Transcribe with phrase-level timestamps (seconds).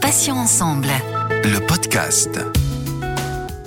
[0.00, 0.88] Patients ensemble.
[1.44, 2.40] Le podcast.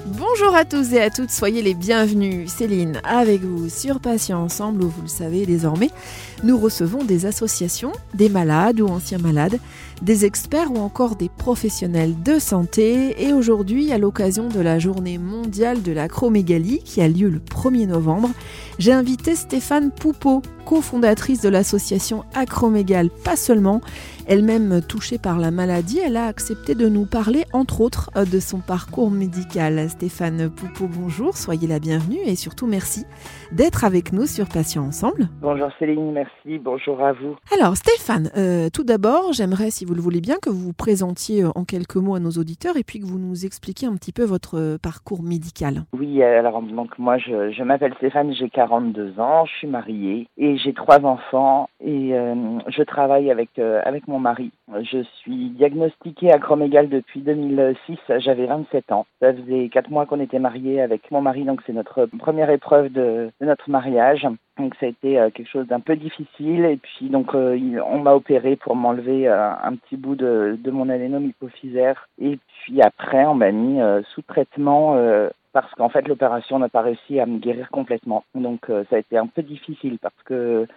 [0.06, 2.52] Bonjour à tous et à toutes, soyez les bienvenus.
[2.52, 5.90] Céline avec vous sur Patients Ensemble où vous le savez désormais,
[6.44, 9.58] nous recevons des associations, des malades ou anciens malades,
[10.02, 13.24] des experts ou encore des professionnels de santé.
[13.24, 17.88] Et aujourd'hui, à l'occasion de la journée mondiale de l'acromégalie qui a lieu le 1er
[17.88, 18.30] novembre,
[18.80, 23.82] j'ai invité Stéphane Poupeau, cofondatrice de l'association Acromégale Pas seulement.
[24.28, 28.60] Elle-même touchée par la maladie, elle a accepté de nous parler entre autres de son
[28.60, 29.90] parcours médical.
[29.90, 33.06] Stéphane Poupeau, bonjour, soyez la bienvenue et surtout merci
[33.54, 35.30] d'être avec nous sur Patients Ensemble.
[35.42, 37.38] Bonjour Céline, merci, bonjour à vous.
[37.58, 41.46] Alors Stéphane, euh, tout d'abord, j'aimerais, si vous le voulez bien, que vous vous présentiez
[41.46, 44.24] en quelques mots à nos auditeurs et puis que vous nous expliquiez un petit peu
[44.24, 45.84] votre parcours médical.
[45.94, 50.74] Oui, alors donc moi je, m'appelle Stéphane, j'ai 42 ans, je suis mariée et j'ai
[50.74, 52.36] trois enfants et euh,
[52.68, 54.52] je travaille avec, euh, avec mon mari.
[54.82, 59.06] Je suis diagnostiquée acromégale depuis 2006, j'avais 27 ans.
[59.22, 62.92] Ça faisait 4 mois qu'on était mariés avec mon mari, donc c'est notre première épreuve
[62.92, 64.28] de notre mariage.
[64.58, 68.00] Donc ça a été euh, quelque chose d'un peu difficile et puis donc euh, on
[68.00, 72.82] m'a opéré pour m'enlever euh, un petit bout de, de mon adénome hypophysaire et puis
[72.82, 73.80] après on m'a mis
[74.14, 74.96] sous traitement
[75.54, 78.24] parce qu'en fait l'opération n'a pas réussi à me guérir complètement.
[78.34, 80.68] Donc ça a été un peu difficile parce que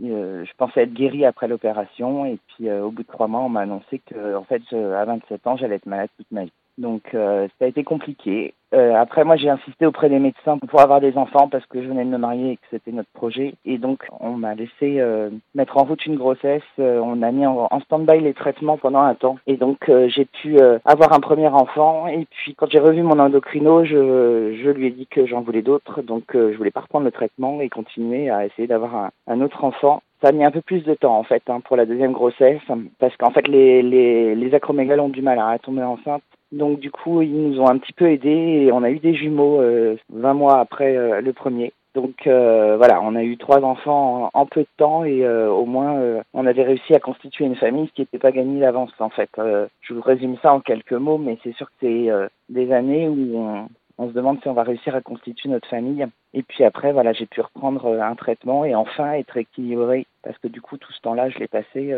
[0.00, 3.60] je pensais être guérie après l'opération et puis au bout de trois mois on m'a
[3.60, 6.52] annoncé que en fait à 27 ans j'allais être malade toute ma vie.
[6.78, 8.54] Donc euh, ça a été compliqué.
[8.74, 11.88] Euh, après moi j'ai insisté auprès des médecins pour avoir des enfants parce que je
[11.88, 13.54] venais de me marier et que c'était notre projet.
[13.64, 16.62] Et donc on m'a laissé euh, mettre en route une grossesse.
[16.78, 19.38] Euh, on a mis en, stand-by les traitements pendant un temps.
[19.48, 22.06] Et donc euh, j'ai pu avoir un premier enfant.
[22.06, 25.62] Et puis quand j'ai revu mon endocrino, je, je lui ai dit que j'en voulais
[25.62, 26.02] d'autres.
[26.02, 29.64] Donc je voulais pas reprendre le traitement et continuer à essayer d'avoir un, un autre
[29.64, 30.02] enfant.
[30.20, 32.60] Ça a mis un peu plus de temps en fait hein, pour la deuxième grossesse
[32.98, 36.90] parce qu'en fait les, les, les acromégales ont du mal à tomber enceinte donc du
[36.90, 39.96] coup, ils nous ont un petit peu aidés et on a eu des jumeaux euh,
[40.10, 41.72] 20 mois après euh, le premier.
[41.94, 45.64] Donc euh, voilà, on a eu trois enfants en, peu de temps et euh, au
[45.64, 48.92] moins euh, on avait réussi à constituer une famille, ce qui n'était pas gagné d'avance
[49.00, 49.30] en fait.
[49.36, 52.08] je vous résume ça en quelques mots, mais c'est sûr que c'est
[52.50, 56.06] des années où on, on, se demande si on va réussir à constituer notre famille.
[56.34, 60.46] Et puis après, voilà, j'ai pu reprendre un traitement et enfin être équilibré parce que
[60.48, 61.92] du coup tout ce temps-là, je l'ai passé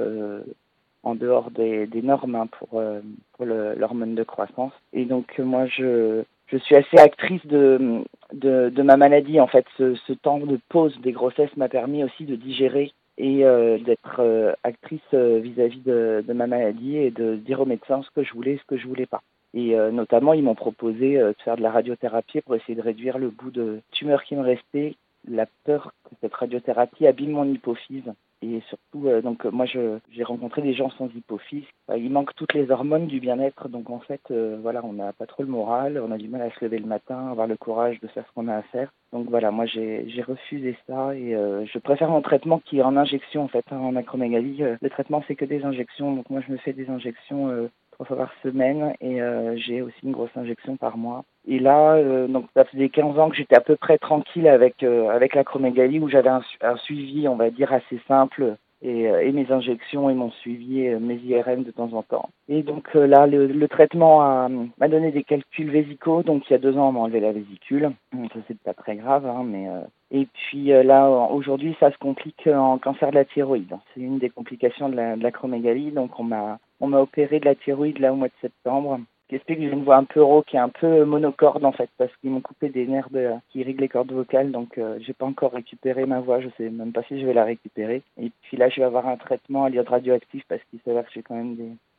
[1.03, 3.01] en dehors des, normes hein, pour, euh,
[3.41, 4.73] l'hormone de croissance.
[4.93, 8.03] Et donc moi je, je suis assez actrice de,
[8.33, 9.41] de, ma maladie.
[9.41, 13.79] En fait, ce, temps de pause des grossesses m'a permis aussi de digérer et euh,
[13.79, 18.25] d'être euh, actrice euh, vis-à-vis de, ma maladie et de dire aux médecins ce que
[18.25, 19.23] je voulais et ce que je voulais pas.
[19.53, 23.19] Et euh, notamment, ils m'ont proposé de faire de la radiothérapie pour essayer de réduire
[23.19, 24.95] le bout de tumeur qui me restait,
[25.29, 28.13] la peur que cette radiothérapie abîme mon hypophyse
[28.43, 31.65] et surtout, euh, donc moi, j'ai rencontré des gens sans hypophyse.
[31.91, 35.13] Euh, il manque toutes les hormones du bien-être, donc en fait, euh, voilà, on n'a
[35.13, 37.57] pas trop le moral, on a du mal à se lever le matin, avoir le
[37.57, 38.93] courage de faire ce qu'on a à faire.
[39.13, 42.97] Donc voilà, moi j'ai refusé ça et euh, je préfère mon traitement qui est en
[42.97, 44.63] injection en fait, hein, en acromégalie.
[44.81, 47.69] le traitement c'est que des injections, donc moi je me fais des injections
[48.09, 51.25] par semaine et euh, j'ai aussi une grosse injection par mois.
[51.47, 54.83] Et là, euh, donc ça faisait 15 ans que j'étais à peu près tranquille avec
[54.83, 59.51] euh, avec l'acromégalie où j'avais un, suivi, on va dire, assez simple et, et mes
[59.53, 62.31] injections et mon suivi, mes IRM de temps en temps.
[62.49, 66.23] Et donc là, le, traitement m'a donné des calculs vésicaux.
[66.23, 67.93] Donc il y a deux ans, on m'a enlevé la vésicule.
[68.13, 69.67] Ça c'est pas très grave, hein, mais
[70.11, 73.77] et puis là, aujourd'hui, ça se complique en cancer de la thyroïde.
[73.93, 75.91] C'est une des complications de l'acromégalie.
[75.91, 79.01] donc on m'a on m'a opéré de la thyroïde là au mois de septembre.
[79.31, 81.89] Qui explique que j'ai une voix un peu rauque et un peu monocorde en fait,
[81.97, 83.11] parce qu'ils m'ont coupé des nerfs
[83.49, 86.69] qui irriguent les cordes vocales, donc euh, j'ai pas encore récupéré ma voix, je sais
[86.69, 88.03] même pas si je vais la récupérer.
[88.21, 91.13] Et puis là, je vais avoir un traitement à l'iode radioactif parce qu'il s'avère que
[91.15, 91.55] j'ai quand même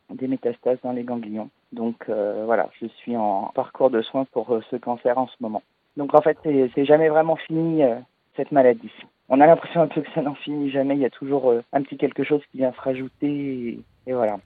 [0.09, 1.50] des, métastases dans les ganglions.
[1.72, 5.36] Donc euh, voilà, je suis en parcours de soins pour euh, ce cancer en ce
[5.40, 5.64] moment.
[5.96, 7.96] Donc en fait, c'est jamais vraiment fini euh,
[8.36, 8.91] cette maladie.
[9.30, 11.81] On a l'impression un peu que ça n'en finit jamais, il y a toujours un
[11.81, 13.80] petit quelque chose qui vient se rajouter.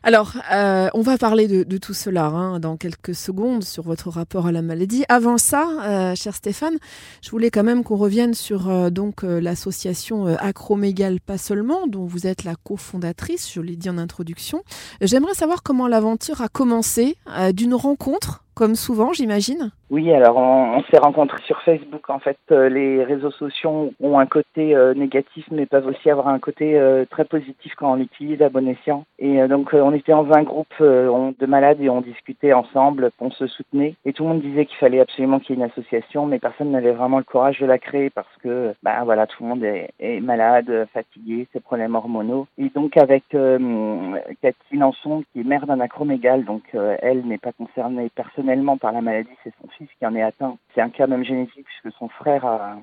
[0.04, 4.48] Alors, euh, on va parler de, tout cela hein, dans quelques secondes sur votre rapport
[4.48, 5.04] à la maladie.
[5.10, 6.78] Avant ça, euh, cher Stéphane,
[7.22, 12.28] je voulais quand même qu'on revienne sur euh, donc l'association Acromégale pas seulement, dont vous
[12.28, 14.64] êtes la cofondatrice, je l'ai dit en introduction.
[15.02, 17.18] J'aimerais savoir comment l'aventure a commencé,
[17.54, 22.10] d'une rencontre comme souvent, j'imagine Oui, alors on, s'est rencontrés sur Facebook.
[22.10, 26.30] En fait, euh, les réseaux sociaux ont un côté euh, négatif, mais peuvent aussi avoir
[26.30, 29.04] un côté euh, très positif quand on l'utilise à bon escient.
[29.20, 33.48] Et donc, on était dans un groupe de malades et on discutait ensemble, on se
[33.48, 33.96] soutenait.
[34.06, 36.72] Et tout le monde disait qu'il fallait absolument qu'il y ait une association, mais personne
[36.72, 40.20] n'avait vraiment le courage de la créer parce que, bah voilà, tout le monde est,
[40.22, 42.48] malade, fatigué, ses problèmes hormonaux.
[42.58, 48.10] Et donc, avec Cathy Lançon, qui est mère d'un acromégale, donc elle n'est pas concernée
[48.46, 50.58] personnellement par la maladie, c'est son fils qui en est atteint.
[50.74, 52.78] C'est un cas même génétique puisque son frère a,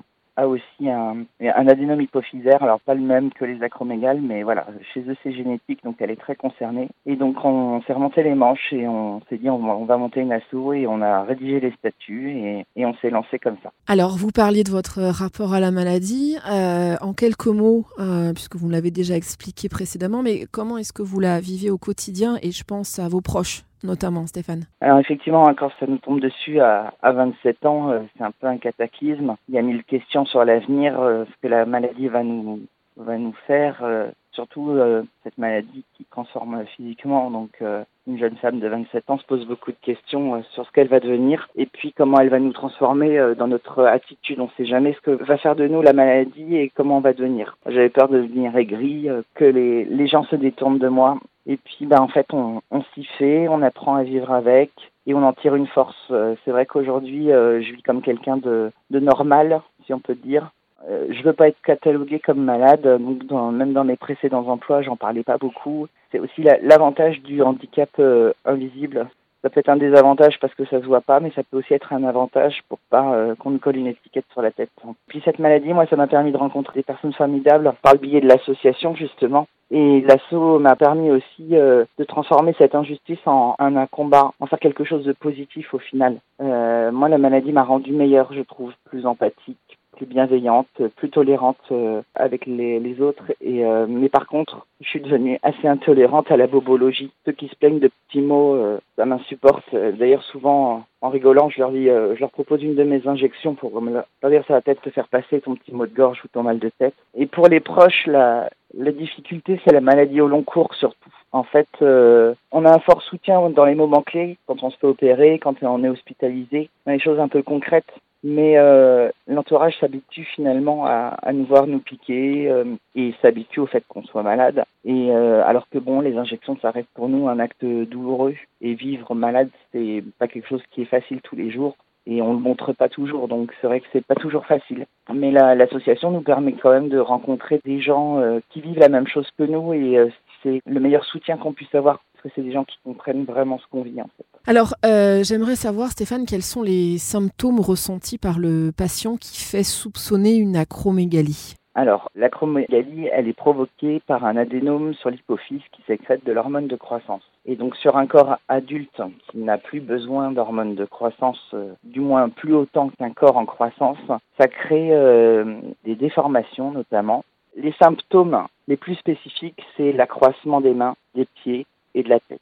[0.47, 5.01] aussi un, un adénome hypophysaire, alors pas le même que les acromégales, mais voilà, chez
[5.01, 6.89] eux c'est génétique, donc elle est très concernée.
[7.05, 10.33] Et donc on, s'est remonté les manches et on s'est dit on va, monter une
[10.33, 13.71] asso et on a rédigé les statuts et, on s'est lancé comme ça.
[13.87, 18.55] Alors vous parliez de votre rapport à la maladie, euh, en quelques mots, euh, puisque
[18.55, 22.51] vous l'avez déjà expliqué précédemment, mais comment est-ce que vous la vivez au quotidien et
[22.51, 23.63] je pense à vos proches?
[23.83, 28.23] Notamment, Stéphane Alors effectivement, quand ça nous tombe dessus à, à 27 ans, euh, c'est
[28.23, 29.35] un peu un cataclysme.
[29.49, 32.61] Il y a mille questions sur l'avenir, euh, ce que la maladie va nous
[32.95, 34.77] va nous faire, euh, surtout
[35.23, 37.31] cette maladie qui transforme physiquement.
[37.31, 37.61] Donc
[38.07, 40.99] une jeune femme de 27 ans se pose beaucoup de questions sur ce qu'elle va
[40.99, 44.39] devenir et puis comment elle va nous transformer dans notre attitude.
[44.39, 47.01] On ne sait jamais ce que va faire de nous la maladie et comment on
[47.01, 47.57] va devenir.
[47.67, 51.19] J'avais peur de devenir aigri, que les, les gens se détournent de moi.
[51.45, 54.71] Et puis, bah, en fait, on, on s'y fait, on apprend à vivre avec
[55.05, 55.95] et on en tire une force.
[56.11, 60.15] Euh, c'est vrai qu'aujourd'hui, euh, je vis comme quelqu'un de, de normal, si on peut
[60.15, 60.51] dire.
[60.89, 64.81] Euh, je veux pas être catalogué comme malade, donc dans, même dans mes précédents emplois,
[64.81, 65.87] j'en parlais pas beaucoup.
[66.11, 69.07] C'est aussi l'avantage du handicap euh, invisible.
[69.43, 71.73] Ça peut être un désavantage parce que ça se voit pas, mais ça peut aussi
[71.73, 74.69] être un avantage pour pas euh, qu'on nous colle une étiquette sur la tête.
[75.07, 78.21] Puis cette maladie, moi, ça m'a permis de rencontrer des personnes formidables par le biais
[78.21, 79.47] de l'association justement.
[79.69, 84.59] Et l'asso m'a permis aussi euh, de transformer cette injustice en, un combat, en faire
[84.59, 86.19] quelque chose de positif au final.
[86.41, 92.01] Euh, moi, la maladie m'a rendu meilleure, je trouve, plus empathique, bienveillante, plus tolérante euh,
[92.15, 93.31] avec les, autres.
[93.41, 97.11] Et euh, mais par contre, je suis devenue assez intolérante à la bobologie.
[97.25, 99.63] Ceux qui se plaignent de petits mots, euh, ça m'insupporte.
[99.73, 103.81] D'ailleurs, souvent, en rigolant, je leur dis, je leur propose une de mes injections pour
[103.81, 106.43] leur dire ça va peut-être te faire passer ton petit mot de gorge ou ton
[106.43, 106.93] mal de tête.
[107.15, 111.09] Et pour les proches, la difficulté, c'est la maladie au long cours surtout.
[111.31, 114.87] En fait, on a un fort soutien dans les moments clés, quand on se fait
[114.87, 117.91] opérer, quand on est hospitalisé, dans les choses un peu concrètes
[118.23, 122.63] mais euh, l'entourage s'habitue finalement à, à, nous voir nous piquer euh,
[122.95, 124.63] et s'habitue au fait qu'on soit malade.
[124.85, 128.73] Et euh, alors que bon, les injections, ça reste pour nous un acte douloureux et
[128.73, 131.75] vivre malade, c'est pas quelque chose qui est facile tous les jours
[132.05, 133.27] et on le montre pas toujours.
[133.27, 134.85] Donc c'est vrai que c'est pas toujours facile.
[135.13, 139.07] Mais l'association nous permet quand même de rencontrer des gens euh, qui vivent la même
[139.07, 140.09] chose que nous et euh,
[140.41, 143.59] c'est le meilleur soutien qu'on puisse avoir parce que c'est des gens qui comprennent vraiment
[143.59, 144.25] ce qu'on vit en fait.
[144.45, 149.63] Alors, euh, j'aimerais savoir, Stéphane, quels sont les symptômes ressentis par le patient qui fait
[149.63, 151.55] soupçonner une acromégalie?
[151.75, 156.75] Alors, l'acromégalie, elle est provoquée par un adénome sur l'hypophyse qui sécrète de l'hormone de
[156.75, 157.23] croissance.
[157.45, 159.01] Et donc, sur un corps adulte
[159.31, 163.45] qui n'a plus besoin d'hormones de croissance, euh, du moins plus autant qu'un corps en
[163.45, 163.97] croissance,
[164.37, 165.55] ça crée euh,
[165.85, 167.23] des déformations notamment.
[167.55, 171.65] Les symptômes les plus spécifiques, c'est l'accroissement des mains, des pieds
[171.95, 172.41] et de la tête.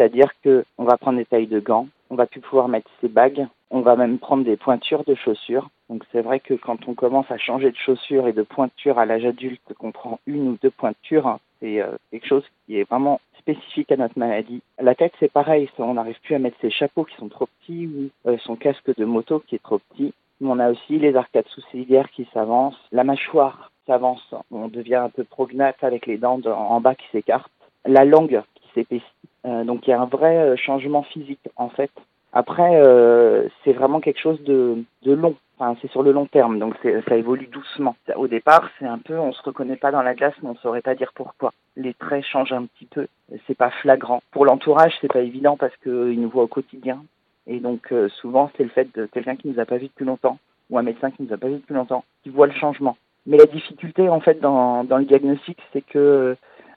[0.00, 3.46] C'est-à-dire qu'on va prendre des tailles de gants, on va plus pouvoir mettre ses bagues,
[3.70, 5.68] on va même prendre des pointures de chaussures.
[5.90, 9.04] Donc c'est vrai que quand on commence à changer de chaussures et de pointures à
[9.04, 13.20] l'âge adulte, qu'on prend une ou deux pointures, c'est euh, quelque chose qui est vraiment
[13.38, 14.62] spécifique à notre maladie.
[14.80, 17.86] La tête, c'est pareil, on n'arrive plus à mettre ses chapeaux qui sont trop petits
[17.86, 20.14] ou euh, son casque de moto qui est trop petit.
[20.40, 25.24] On a aussi les arcades sourcilières qui s'avancent, la mâchoire s'avance, on devient un peu
[25.24, 27.52] prognate avec les dents en bas qui s'écartent,
[27.84, 29.04] la langue qui s'épaissit
[29.44, 31.90] donc il y a un vrai euh, changement physique en fait.
[32.32, 35.34] Après, euh, c'est vraiment quelque chose de, de long.
[35.58, 36.74] Enfin, c'est sur le long terme, donc
[37.08, 37.96] ça évolue doucement.
[38.16, 40.80] Au départ, c'est un peu, on se reconnaît pas dans la glace, mais on saurait
[40.80, 41.52] pas dire pourquoi.
[41.76, 43.08] Les traits changent un petit peu,
[43.46, 44.22] c'est pas flagrant.
[44.30, 47.02] Pour l'entourage, c'est pas évident parce qu'ils nous voient au quotidien,
[47.46, 50.38] et donc souvent c'est le fait de quelqu'un qui nous a pas vu depuis longtemps
[50.70, 52.96] ou un médecin qui nous a pas vu depuis longtemps qui voit le changement.
[53.26, 56.34] Mais la difficulté en fait dans, dans le diagnostic, c'est que euh,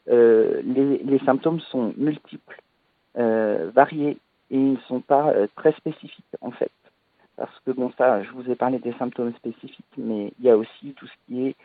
[0.07, 2.61] les, les, symptômes sont multiples,
[3.15, 4.17] euh, variés
[4.49, 6.71] et ils ne sont pas euh, très spécifiques en fait.
[7.37, 10.57] Parce que bon, ça, je vous ai parlé des symptômes spécifiques, mais il y a
[10.57, 11.55] aussi tout ce qui est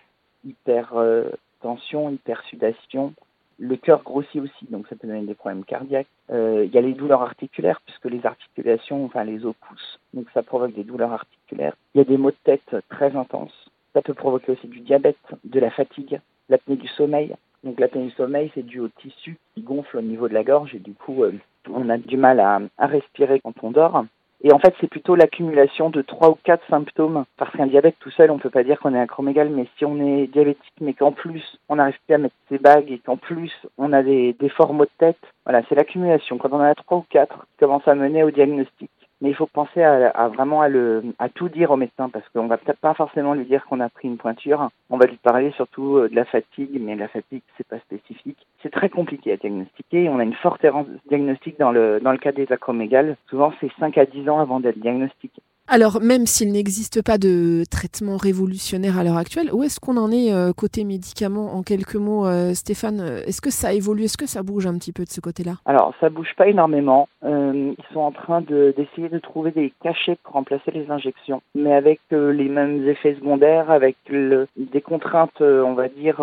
[0.44, 3.14] hypertension, hypersudation.
[3.58, 6.06] Le cœur grossit aussi, donc ça peut donner des problèmes cardiaques.
[6.30, 10.26] Euh, il y a les douleurs articulaires, puisque les articulations, enfin les os poussent, donc
[10.32, 11.76] ça provoque des douleurs articulaires.
[11.94, 13.70] Il y a des maux de tête très intenses.
[13.94, 17.34] Ça peut provoquer aussi du diabète, de la fatigue, l'apnée du sommeil.
[17.64, 20.74] Donc l'apnée du sommeil, c'est dû au tissu qui gonfle au niveau de la gorge
[20.74, 21.32] et du coup, euh,
[21.72, 24.04] on a du mal à, respirer quand on dort.
[24.44, 27.24] Et en fait, c'est plutôt l'accumulation de trois ou quatre symptômes.
[27.36, 29.84] Parce qu'un diabète tout seul, on ne peut pas dire qu'on est acromégale, mais si
[29.84, 33.16] on est diabétique, mais qu'en plus on n'arrive plus à mettre ses bagues et qu'en
[33.16, 36.38] plus on a des, des maux de tête, voilà, c'est l'accumulation.
[36.38, 38.90] Quand on en a trois ou quatre, qui commence à mener au diagnostic.
[39.20, 42.28] Mais il faut penser à, à, vraiment à, le, à tout dire au médecin parce
[42.28, 44.70] qu'on va peut-être pas forcément lui dire qu'on a pris une pointure.
[44.90, 48.46] On va lui parler surtout euh, de la fatigue, mais la fatigue c'est pas spécifique.
[48.62, 50.08] C'est très compliqué à diagnostiquer.
[50.08, 53.16] On a une forte errance diagnostique dans le dans le cas des acromégales.
[53.28, 55.42] Souvent c'est 5 à 10 ans avant d'être diagnostiqué.
[55.70, 60.10] Alors, même s'il n'existe pas de traitement révolutionnaire à l'heure actuelle, où est-ce qu'on en
[60.10, 64.26] est euh, côté médicaments En quelques mots, euh, Stéphane, est-ce que ça évolue Est-ce que
[64.26, 65.56] ça bouge un petit peu de ce côté-là?
[65.66, 67.08] Alors, ça bouge pas énormément.
[67.24, 71.74] Euh, ils sont en train d'essayer de, trouver des cachets pour remplacer les injections, mais
[71.74, 76.16] avec euh, les mêmes effets secondaires, avec le, des contraintes, euh, on va dire,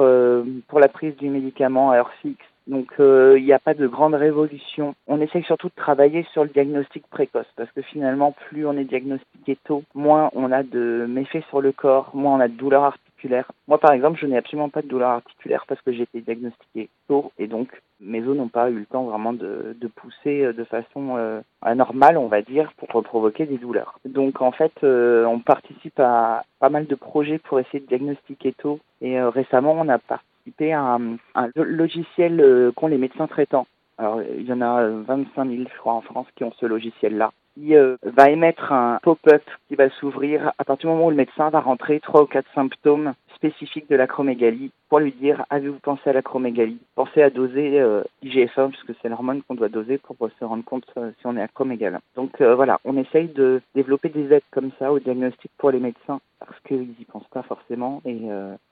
[0.68, 4.16] pour la prise du médicament à heure fixe donc il n'y a pas de grande
[4.16, 4.96] révolution.
[5.08, 8.86] On essaye surtout de travailler sur le diagnostic précoce parce que finalement plus on est
[8.86, 12.84] diagnostiqué tôt, moins on a de méfaits sur le corps, moins on a de douleurs
[12.84, 13.52] articulaires.
[13.68, 16.90] Moi par exemple, je n'ai absolument pas de douleurs articulaires parce que j'ai été diagnostiqué
[17.08, 17.70] tôt et donc
[18.02, 22.28] mes os n'ont pas eu le temps vraiment de, pousser de façon euh, anormale, on
[22.28, 24.00] va dire, pour provoquer des douleurs.
[24.06, 28.54] Donc en fait, euh, on participe à pas mal de projets pour essayer de diagnostiquer
[28.54, 33.68] tôt et euh, récemment on a participé un, un logiciel euh, qu'ont les médecins traitants.
[33.98, 37.32] Alors, il y en a 25 000, je crois, en France qui ont ce logiciel-là.
[37.56, 41.16] Qui euh, va émettre un pop-up qui va s'ouvrir à partir du moment où le
[41.16, 43.14] médecin va rentrer trois ou quatre symptômes
[43.50, 48.70] spécifiques de l'acromégalie pour lui dire avez-vous pensé à l'acromégalie Pensez à doser euh, IGF-1
[48.70, 52.00] puisque c'est l'hormone qu'on doit doser pour se rendre compte euh, si on est acromégale.
[52.16, 55.80] Donc euh, voilà, on essaye de développer des aides comme ça au diagnostic pour les
[55.80, 58.20] médecins parce qu'ils n'y pensent pas forcément et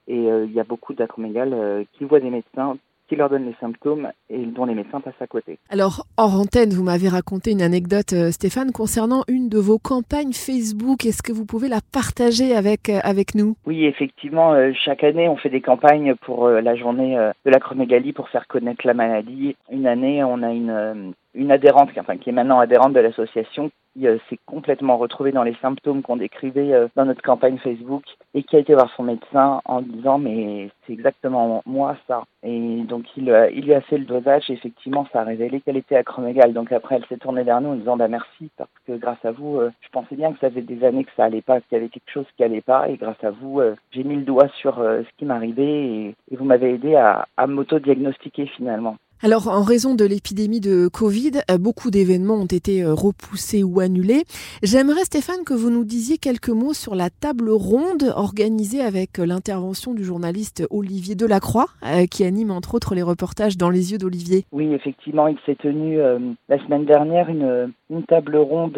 [0.07, 2.77] et il y a beaucoup d'acromégales qui voient des médecins
[3.13, 5.59] qui leur donne les symptômes et dont les médecins passent à côté.
[5.69, 10.33] Alors, hors antenne, vous m'avez raconté une anecdote, euh, Stéphane, concernant une de vos campagnes
[10.33, 11.05] Facebook.
[11.05, 13.55] Est-ce que vous pouvez la partager avec, euh, avec nous?
[13.67, 17.15] Oui, effectivement, euh, chaque année, on fait des campagnes pour la journée
[17.45, 19.55] de l'acromégalie pour faire connaître la maladie.
[19.71, 24.07] Une année, on a une, une adhérente, enfin, qui est maintenant adhérente de l'association, qui
[24.07, 28.43] euh, s'est complètement retrouvée dans les symptômes qu'on décrivait euh, dans notre campagne Facebook et
[28.43, 32.23] qui a été voir son médecin en disant mais c'est exactement moi ça.
[32.43, 35.61] Et donc il, euh, il lui a fait le dosage et effectivement ça a révélé
[35.61, 36.53] qu'elle était acromégale.
[36.53, 39.31] Donc après elle s'est tournée vers nous en disant bah merci parce que grâce à
[39.31, 41.75] vous je pensais bien que ça faisait des années que ça allait pas, qu'il y
[41.75, 44.75] avait quelque chose qui allait pas et grâce à vous j'ai mis le doigt sur
[44.75, 48.97] ce qui m'arrivait et, et, vous m'avez aidé à, à m'auto-diagnostiquer finalement.
[49.25, 53.79] Alors, en raison de l'épidémie de Covid, euh, beaucoup d'événements ont été euh, repoussés ou
[53.79, 54.23] annulés.
[54.63, 59.25] J'aimerais, Stéphane, que vous nous disiez quelques mots sur la table ronde organisée avec euh,
[59.25, 61.67] l'intervention du journaliste Olivier Delacroix,
[62.11, 64.43] qui anime entre autres les reportages dans les yeux d'Olivier.
[64.51, 65.99] Oui, effectivement, il s'est tenu
[66.49, 67.71] la semaine dernière une,
[68.07, 68.77] table ronde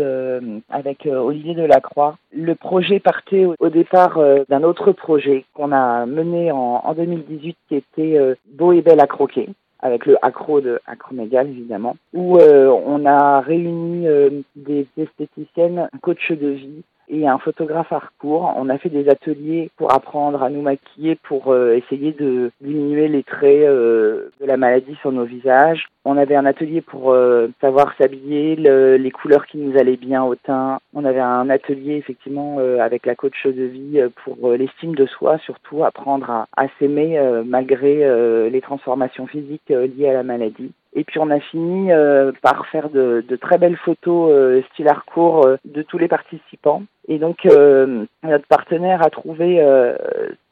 [0.70, 2.18] avec Olivier Delacroix.
[2.32, 7.76] Le projet partait au, départ d'un autre projet qu'on a mené en, en, 2018 qui
[7.76, 9.50] était Beau et belle à croquer
[9.80, 15.98] avec le accro de Acromégal évidemment, où euh, on a réuni euh, des esthéticiennes, un
[16.00, 18.54] coach de vie et un photographe hardcore.
[18.58, 23.08] On a fait des ateliers pour apprendre à nous maquiller, pour euh, essayer de diminuer
[23.08, 25.88] les traits euh, de la maladie sur nos visages.
[26.06, 30.24] On avait un atelier pour euh, savoir s'habiller, le, les couleurs qui nous allaient bien
[30.24, 30.80] au teint.
[30.94, 35.84] On avait un atelier effectivement avec la coach de vie pour l'estime de soi, surtout
[35.84, 40.72] apprendre à, à s'aimer malgré les transformations physiques liées à la maladie.
[40.96, 44.88] Et puis on a fini euh, par faire de, de, très belles photos euh, style
[44.88, 46.84] hardcore euh, de tous les participants.
[47.10, 49.98] Et donc euh, notre partenaire a trouvé euh,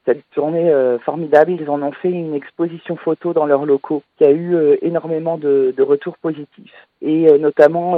[0.06, 0.70] cette journée
[1.06, 1.52] formidable.
[1.52, 5.74] Ils en ont fait une exposition photo dans leurs locaux qui a eu énormément de,
[5.76, 6.76] de, retours positifs.
[7.02, 7.98] Et notamment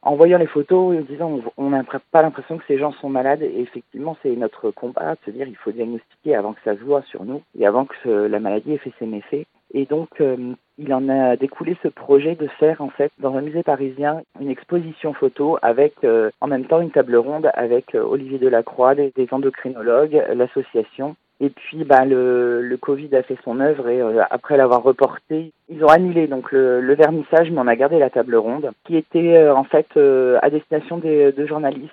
[0.00, 3.42] en voyant les photos, en disant on n'a pas l'impression que ces gens sont malades.
[3.42, 6.82] Et effectivement, c'est notre combat de se dire il faut diagnostiquer avant que ça se
[6.82, 9.46] voit sur nous et avant que la maladie ait fait ses méfaits.
[9.74, 13.40] Et donc, euh, il en a découlé ce projet de faire, en fait, dans un
[13.40, 18.02] musée parisien, une exposition photo avec, euh, en même temps, une table ronde avec euh,
[18.02, 21.16] Olivier Delacroix, des, endocrinologues, l'association.
[21.40, 25.84] Et puis, bah, le, le Covid a fait son œuvre et après l'avoir reporté, ils
[25.84, 29.46] ont annulé donc le, le, vernissage, mais on a gardé la table ronde, qui était
[29.48, 31.92] en fait à destination des, de journalistes.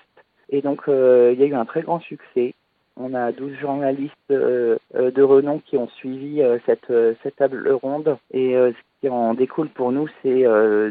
[0.49, 2.53] Et donc, il y a eu un très grand succès.
[2.95, 6.91] On a 12 journalistes euh, euh, de renom qui ont suivi euh, cette,
[7.37, 10.45] table ronde et ce qui en découle pour nous, c'est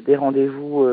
[0.05, 0.87] des rendez-vous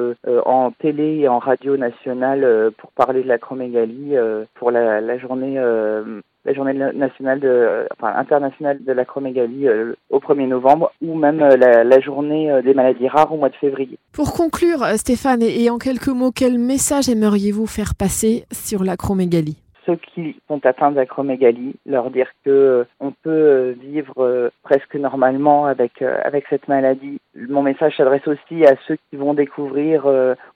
[0.46, 4.16] en télé et en radio nationale pour parler de l'acromégalie
[4.54, 9.68] pour la, journée la journée nationale de, enfin internationale de l'acromégalie
[10.10, 13.98] au 1er novembre, ou même la, la, journée des maladies rares au mois de février.
[14.14, 19.58] Pour conclure, Stéphane, et en quelques mots, quel message aimeriez-vous faire passer sur l'acromégalie
[19.90, 24.96] ceux qui sont atteints d'acromégalie, leur dire que euh, on peut euh, vivre euh, presque
[24.96, 27.20] normalement avec avec cette maladie.
[27.36, 30.06] Mon message s'adresse aussi à ceux qui vont découvrir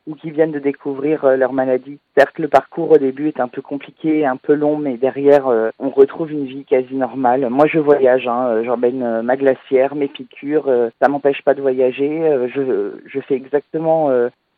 [0.08, 2.00] ou qui viennent de découvrir leur maladie.
[2.18, 5.48] Certes, le parcours au début est un peu compliqué, un peu long, mais derrière,
[5.80, 7.48] on retrouve une vie quasi normale.
[7.50, 10.70] Moi, je voyage, hein, j'emmène ma glacière, mes piqûres,
[11.02, 12.50] ça m'empêche pas de voyager.
[12.54, 14.10] je, je fais exactement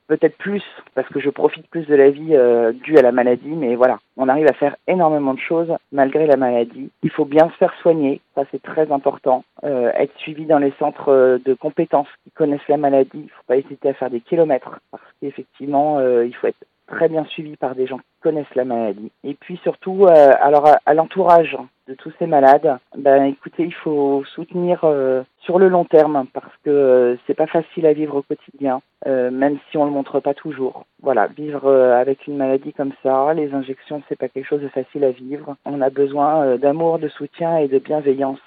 [0.08, 3.50] peut-être plus parce que je profite plus de la vie euh, due à la maladie,
[3.50, 6.90] mais voilà, on arrive à faire énormément de choses malgré la maladie.
[7.04, 9.44] Il faut bien se faire soigner, ça c'est très important.
[9.64, 13.30] Euh, être suivi dans les centres euh, de compétences qui connaissent la maladie, il ne
[13.30, 17.56] faut pas hésiter à faire des kilomètres parce qu'effectivement, il faut être très bien suivi
[17.58, 19.12] par des gens qui connaissent la maladie.
[19.24, 24.80] Et puis surtout, alors à l'entourage de tous ces malades, ben écoutez, il faut soutenir
[24.84, 28.82] euh, sur le long terme parce que euh, c'est pas facile à vivre au quotidien,
[29.06, 30.86] euh, même si on le montre pas toujours.
[31.01, 35.04] Voilà, vivre avec une maladie comme ça, les injections, c'est pas quelque chose de facile
[35.04, 35.56] à vivre.
[35.65, 38.39] On a besoin d'amour, de soutien et de bienveillance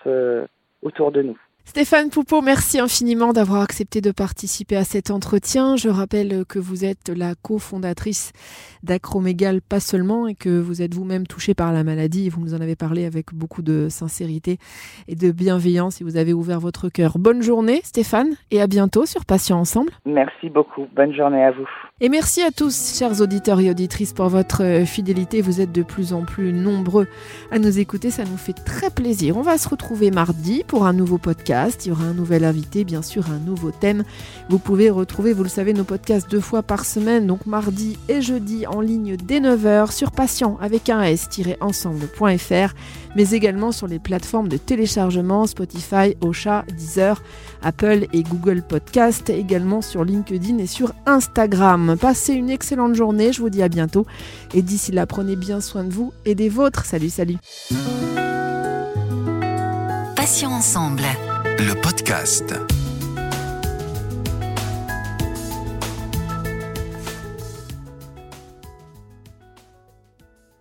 [0.83, 1.39] autour de nous.
[1.69, 5.77] Stéphane Poupeau, merci infiniment d'avoir accepté de participer à cet entretien.
[5.77, 8.33] Je rappelle que vous êtes la cofondatrice
[8.83, 12.31] d'Acromégal, pas seulement, et que vous êtes vous-même touché par la maladie.
[12.31, 14.57] Vous nous en avez parlé avec beaucoup de sincérité
[15.09, 17.19] et de bienveillance et vous avez ouvert votre cœur.
[17.19, 19.93] Bonne journée, Stéphane, et à bientôt sur Patient Ensemble.
[20.07, 20.87] Merci beaucoup.
[20.97, 21.69] Bonne journée à vous.
[22.01, 25.43] Et merci à tous, chers auditeurs et auditrices, pour votre fidélité.
[25.43, 27.09] Vous êtes de plus en plus nombreux
[27.51, 28.11] à nous écouter.
[28.11, 29.37] Ça nous fait très plaisir.
[29.37, 31.19] On va se retrouver mardi pour un nouveau
[31.67, 34.05] il y aura un nouvel invité, bien sûr, un nouveau thème.
[34.49, 38.21] Vous pouvez retrouver, vous le savez, nos podcasts deux fois par semaine, donc mardi et
[38.21, 42.75] jeudi en ligne dès 9h sur patient avec un s-ensemble.fr,
[43.17, 47.23] mais également sur les plateformes de téléchargement Spotify, Ocha, Deezer,
[47.63, 51.97] Apple et Google Podcast, également sur LinkedIn et sur Instagram.
[52.01, 54.07] Passez une excellente journée, je vous dis à bientôt
[54.55, 56.85] et d'ici là, prenez bien soin de vous et des vôtres.
[56.85, 57.37] Salut, salut.
[60.17, 61.05] Passions ensemble
[61.59, 62.55] le podcast.